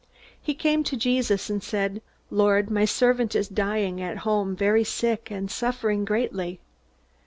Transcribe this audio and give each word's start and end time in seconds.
He 0.41 0.55
came 0.55 0.83
to 0.85 0.97
Jesus, 0.97 1.47
and 1.47 1.61
said, 1.61 2.01
"Lord, 2.31 2.71
my 2.71 2.85
servant 2.85 3.35
is 3.35 3.55
lying 3.55 4.01
at 4.01 4.17
home, 4.25 4.55
very 4.55 4.83
sick 4.83 5.29
and 5.29 5.51
suffering 5.51 6.05
greatly." 6.05 6.59